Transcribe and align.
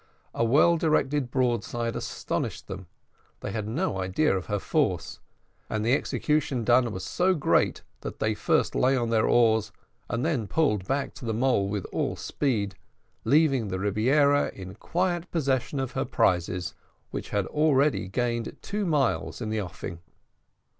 A 0.33 0.43
well 0.43 0.77
directed 0.77 1.29
broadside 1.29 1.95
astonished 1.95 2.65
them 2.65 2.87
they 3.41 3.51
had 3.51 3.67
no 3.67 3.99
idea 3.99 4.35
of 4.35 4.47
her 4.47 4.57
force; 4.57 5.19
and 5.69 5.85
the 5.85 5.93
execution 5.93 6.63
done 6.63 6.91
was 6.91 7.05
so 7.05 7.35
great, 7.35 7.83
that 7.99 8.17
they 8.17 8.33
first 8.33 8.73
lay 8.73 8.97
on 8.97 9.11
their 9.11 9.27
oars 9.27 9.71
and 10.09 10.25
then 10.25 10.47
pulled 10.47 10.87
back 10.87 11.13
to 11.13 11.25
the 11.25 11.35
mole 11.35 11.67
with 11.69 11.85
all 11.91 12.15
speed, 12.15 12.73
leaving 13.25 13.67
the 13.67 13.77
Rebiera 13.77 14.49
in 14.55 14.73
quiet 14.73 15.29
possession 15.29 15.79
of 15.79 15.91
her 15.91 16.03
prizes, 16.05 16.73
which 17.11 17.29
had 17.29 17.45
already 17.45 18.07
gained 18.07 18.57
two 18.63 18.87
miles 18.87 19.39
in 19.39 19.51
the 19.51 19.61
offing. 19.61 19.99